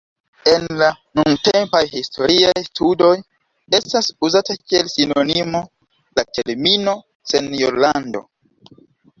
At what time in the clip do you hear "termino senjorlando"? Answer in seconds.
6.39-8.27